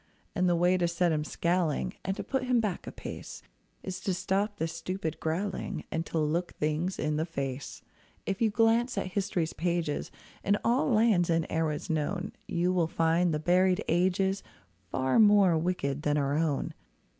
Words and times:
And 0.33 0.49
the 0.49 0.55
way 0.55 0.77
to 0.77 0.87
set 0.87 1.11
him 1.11 1.23
scowling, 1.23 1.93
And 2.03 2.17
to 2.17 2.23
put 2.23 2.45
him 2.45 2.59
back 2.59 2.87
a 2.87 2.91
pace, 2.91 3.43
Is 3.83 3.99
to 3.99 4.15
stop 4.15 4.57
this 4.57 4.73
stupid 4.73 5.19
growling, 5.19 5.83
And 5.91 6.07
to 6.07 6.17
look 6.17 6.53
things 6.55 6.97
in 6.97 7.17
the 7.17 7.25
face. 7.27 7.83
If 8.25 8.41
you 8.41 8.49
glance 8.49 8.97
at 8.97 9.11
history's 9.11 9.53
pages, 9.53 10.09
In 10.43 10.57
all 10.65 10.89
lands 10.89 11.29
and 11.29 11.45
eras 11.51 11.87
known, 11.87 12.31
You 12.47 12.73
will 12.73 12.87
find 12.87 13.31
the 13.31 13.37
buried 13.37 13.83
ages 13.87 14.41
Far 14.89 15.19
more 15.19 15.55
wicked 15.55 16.01
than 16.01 16.17
our 16.17 16.35
own. 16.35 16.73